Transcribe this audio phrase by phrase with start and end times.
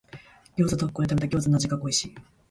[0.57, 2.15] 餃子特講で食べた餃子の味が恋しい。